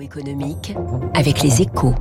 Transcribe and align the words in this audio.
Économique 0.00 0.74
avec 1.14 1.42
les 1.42 1.60
échos. 1.62 1.94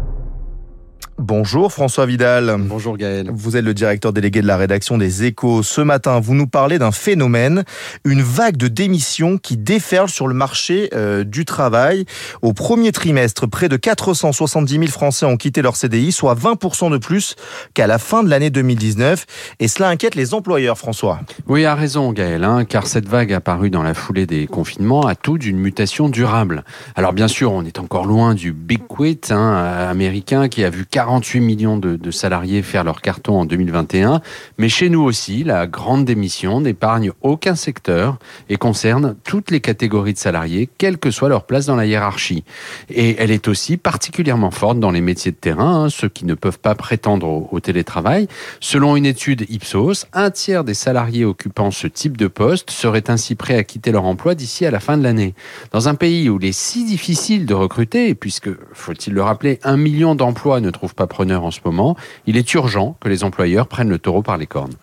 Bonjour 1.20 1.74
François 1.74 2.06
Vidal. 2.06 2.56
Bonjour 2.60 2.96
Gaël. 2.96 3.32
Vous 3.34 3.58
êtes 3.58 3.66
le 3.66 3.74
directeur 3.74 4.14
délégué 4.14 4.44
de 4.44 4.46
la 4.46 4.56
rédaction 4.56 5.00
des 5.00 5.24
Échos. 5.24 5.64
Ce 5.64 5.82
matin, 5.82 6.20
vous 6.20 6.36
nous 6.36 6.46
parlez 6.46 6.78
d'un 6.78 6.92
phénomène, 6.92 7.64
une 8.06 8.22
vague 8.22 8.56
de 8.56 8.68
démissions 8.68 9.40
qui 9.40 9.58
déferle 9.58 10.10
sur 10.10 10.28
le 10.28 10.36
marché 10.36 10.92
euh, 10.94 11.24
du 11.24 11.44
travail. 11.44 12.06
Au 12.44 12.54
premier 12.54 12.92
trimestre, 12.92 13.48
près 13.48 13.68
de 13.68 13.78
470 13.78 14.74
000 14.74 14.86
Français 14.90 15.26
ont 15.26 15.38
quitté 15.38 15.64
leur 15.64 15.76
CDI, 15.76 16.12
soit 16.12 16.36
20% 16.36 16.92
de 16.92 16.98
plus 17.00 17.36
qu'à 17.74 17.88
la 17.88 17.98
fin 17.98 18.24
de 18.24 18.30
l'année 18.30 18.52
2019. 18.52 19.26
Et 19.60 19.68
cela 19.68 19.90
inquiète 19.90 20.14
les 20.14 20.36
employeurs, 20.36 20.78
François. 20.78 21.22
Oui, 21.48 21.66
a 21.66 21.74
raison 21.74 22.14
Gaël, 22.14 22.44
hein, 22.44 22.64
car 22.64 22.86
cette 22.86 23.10
vague 23.10 23.34
apparue 23.34 23.72
dans 23.72 23.84
la 23.84 23.96
foulée 23.96 24.28
des 24.28 24.46
confinements 24.46 25.08
a 25.08 25.16
tout 25.16 25.40
d'une 25.40 25.58
mutation 25.58 26.10
durable. 26.10 26.64
Alors 26.96 27.14
bien 27.14 27.28
sûr, 27.28 27.54
on 27.54 27.66
est 27.66 27.80
encore 27.80 28.06
loin 28.06 28.36
du 28.36 28.54
big 28.54 28.86
quit 28.88 29.20
hein, 29.32 29.88
américain 29.90 30.48
qui 30.48 30.64
a 30.64 30.70
vu 30.70 30.86
40 30.86 31.07
48 31.08 31.40
millions 31.40 31.78
de, 31.78 32.12
salariés 32.12 32.62
faire 32.62 32.84
leur 32.84 33.02
carton 33.02 33.40
en 33.40 33.46
2021. 33.46 34.20
Mais 34.58 34.68
chez 34.68 34.90
nous 34.90 35.02
aussi, 35.02 35.46
la 35.46 35.66
grande 35.66 36.04
démission 36.04 36.60
n'épargne 36.60 37.12
aucun 37.22 37.56
secteur 37.56 38.18
et 38.50 38.58
concerne 38.58 39.16
toutes 39.24 39.50
les 39.50 39.62
catégories 39.62 40.12
de 40.12 40.18
salariés, 40.18 40.68
quelle 40.78 40.98
que 40.98 41.10
soit 41.10 41.30
leur 41.30 41.46
place 41.46 41.66
dans 41.66 41.78
la 41.78 41.86
hiérarchie. 41.86 42.44
Et 42.90 43.16
elle 43.20 43.32
est 43.32 43.48
aussi 43.48 43.78
particulièrement 43.78 44.52
forte 44.52 44.82
dans 44.82 44.92
les 44.92 45.00
métiers 45.00 45.32
de 45.32 45.38
terrain, 45.38 45.86
hein, 45.86 45.90
ceux 45.90 46.10
qui 46.10 46.26
ne 46.26 46.34
peuvent 46.34 46.60
pas 46.60 46.76
prétendre 46.76 47.26
au, 47.26 47.48
au 47.54 47.62
télétravail. 47.62 48.28
Selon 48.60 48.98
une 48.98 49.06
étude 49.06 49.46
Ipsos, 49.50 50.08
un 50.12 50.30
tiers 50.30 50.66
des 50.66 50.74
salariés 50.74 51.24
occupant 51.24 51.72
ce 51.72 51.88
type 51.88 52.18
de 52.18 52.28
poste 52.28 52.70
seraient 52.70 53.10
ainsi 53.10 53.36
prêts 53.36 53.56
à 53.56 53.64
quitter 53.64 53.94
leur 53.94 54.04
emploi 54.04 54.36
d'ici 54.36 54.66
à 54.66 54.72
la 54.72 54.82
fin 54.82 54.98
de 54.98 55.04
l'année. 55.04 55.36
Dans 55.72 55.88
un 55.88 55.96
pays 55.96 56.30
où 56.30 56.38
il 56.42 56.50
est 56.50 56.52
si 56.52 56.84
difficile 56.84 57.46
de 57.46 57.54
recruter, 57.54 58.14
puisque, 58.14 58.50
faut-il 58.74 59.14
le 59.14 59.22
rappeler, 59.22 59.60
un 59.64 59.78
million 59.78 60.16
d'emplois 60.16 60.60
ne 60.60 60.70
trouvent 60.70 60.97
pas 60.98 61.08
preneur 61.08 61.46
en 61.46 61.52
ce 61.52 61.62
moment, 61.64 61.96
il 62.26 62.36
est 62.36 62.54
urgent 62.54 62.98
que 63.00 63.08
les 63.08 63.24
employeurs 63.24 63.68
prennent 63.68 63.90
le 63.90 64.00
taureau 64.00 64.22
par 64.22 64.38
les 64.38 64.48
cornes. 64.48 64.74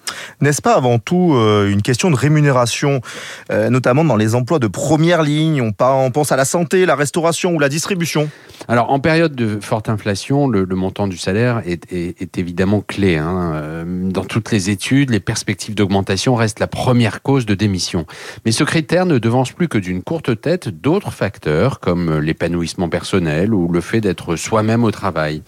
N'est-ce 0.40 0.62
pas 0.62 0.74
avant 0.74 0.98
tout 0.98 1.34
euh, 1.34 1.68
une 1.70 1.82
question 1.82 2.10
de 2.10 2.16
rémunération, 2.16 3.02
euh, 3.50 3.68
notamment 3.68 4.04
dans 4.04 4.16
les 4.16 4.34
emplois 4.34 4.58
de 4.58 4.68
première 4.68 5.22
ligne? 5.22 5.60
On, 5.60 6.10
pense 6.10 6.32
à 6.32 6.36
la 6.36 6.44
santé, 6.46 6.86
la 6.86 6.94
restauration 6.94 7.52
ou 7.52 7.58
la 7.58 7.68
distribution 7.68 8.30
alors, 8.68 8.90
en 8.90 9.00
période 9.00 9.34
de 9.34 9.58
forte 9.60 9.88
inflation, 9.88 10.48
le, 10.48 10.64
montant 10.66 11.06
du 11.06 11.18
salaire 11.18 11.60
est, 11.66 12.38
évidemment 12.38 12.80
clé. 12.80 13.16
Hein. 13.16 13.52
Euh, 13.54 13.84
dans 14.10 14.24
toutes 14.24 14.50
les 14.52 14.70
études, 14.70 15.10
les 15.10 15.20
perspectives 15.20 15.74
d'augmentation 15.74 16.34
restent 16.34 16.60
la 16.60 16.66
première 16.66 17.20
cause 17.20 17.46
de 17.46 17.54
démission. 17.54 18.06
Mais 18.46 18.52
ce 18.52 18.64
critère 18.64 19.06
ne 19.06 19.18
devance 19.18 19.52
plus 19.52 19.68
que 19.68 19.76
d'une 19.76 20.02
courte 20.02 20.40
tête 20.40 20.68
d'autres 20.68 21.10
facteurs, 21.10 21.80
comme 21.80 22.18
l'épanouissement 22.20 22.88
personnel 22.88 23.52
ou 23.52 23.70
le 23.70 23.80
fait 23.80 24.00
d'être 24.00 24.36
soi-même 24.36 24.84
au 24.84 24.90
travail. 24.90 25.42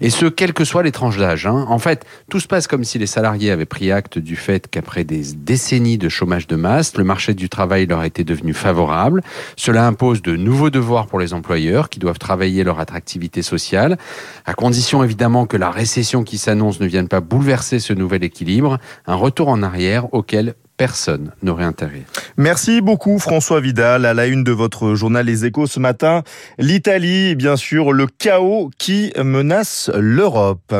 Et 0.00 0.10
ce, 0.10 0.26
quelles 0.26 0.52
que 0.52 0.64
soient 0.64 0.82
les 0.82 0.92
tranches 0.92 1.18
d'âge. 1.18 1.46
Hein. 1.46 1.66
En 1.68 1.78
fait, 1.78 2.04
tout 2.30 2.40
se 2.40 2.46
passe 2.46 2.66
comme 2.66 2.84
si 2.84 2.98
les 2.98 3.06
salariés 3.06 3.50
avaient 3.50 3.66
pris 3.66 3.92
acte 3.92 4.18
du 4.18 4.36
fait 4.36 4.68
qu'après 4.68 5.04
des 5.04 5.22
décennies 5.36 5.98
de 5.98 6.08
chômage 6.08 6.46
de 6.46 6.56
masse, 6.56 6.96
le 6.96 7.04
marché 7.04 7.34
du 7.34 7.48
travail 7.48 7.86
leur 7.86 8.04
était 8.04 8.24
devenu 8.24 8.54
favorable. 8.54 9.22
Cela 9.56 9.86
impose 9.86 10.22
de 10.22 10.36
nouveaux 10.36 10.70
devoirs 10.70 11.06
pour 11.06 11.18
les 11.18 11.34
employeurs 11.34 11.88
qui 11.88 11.98
doivent 11.98 12.18
travailler 12.18 12.64
leur 12.64 12.80
attractivité 12.80 13.42
sociale, 13.42 13.98
à 14.46 14.54
condition 14.54 15.02
évidemment 15.04 15.46
que 15.46 15.56
la 15.56 15.70
récession 15.70 16.24
qui 16.24 16.38
s'annonce 16.38 16.80
ne 16.80 16.86
vienne 16.86 17.08
pas 17.08 17.20
bouleverser 17.20 17.78
ce 17.78 17.92
nouvel 17.92 18.24
équilibre, 18.24 18.78
un 19.06 19.14
retour 19.14 19.48
en 19.48 19.62
arrière 19.62 20.12
auquel 20.14 20.54
personne 20.76 21.32
n'aurait 21.42 21.64
intérêt. 21.64 22.02
Merci 22.36 22.80
beaucoup 22.80 23.18
François 23.18 23.60
Vidal. 23.60 24.04
À 24.04 24.14
la 24.14 24.26
une 24.26 24.44
de 24.44 24.52
votre 24.52 24.94
journal 24.94 25.26
Les 25.26 25.44
Échos 25.44 25.66
ce 25.66 25.80
matin, 25.80 26.22
l'Italie, 26.58 27.34
bien 27.34 27.56
sûr, 27.56 27.92
le 27.92 28.06
chaos 28.06 28.70
qui 28.78 29.12
menace 29.16 29.90
l'Europe. 29.94 30.74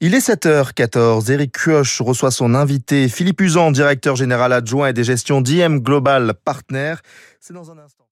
Il 0.00 0.14
est 0.14 0.26
7h14. 0.26 1.30
Eric 1.30 1.52
Kioch 1.52 2.00
reçoit 2.00 2.30
son 2.30 2.54
invité 2.54 3.08
Philippe 3.08 3.40
Usan, 3.40 3.70
directeur 3.70 4.16
général 4.16 4.52
adjoint 4.52 4.88
et 4.88 4.92
des 4.92 5.04
gestions 5.04 5.40
d'IM 5.40 5.80
Global 5.80 6.34
Partner. 6.44 6.94
C'est 7.40 7.54
dans 7.54 7.70
un 7.70 7.78
instant. 7.78 8.04